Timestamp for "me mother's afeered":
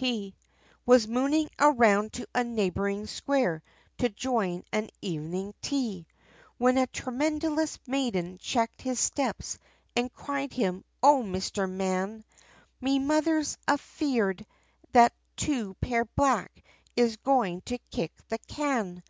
12.80-14.46